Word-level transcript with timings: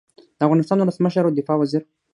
د 0.37 0.39
افغانستان 0.45 0.77
ولسمشر 0.79 1.23
او 1.25 1.31
د 1.33 1.37
دفاع 1.39 1.57
وزیر 1.59 1.83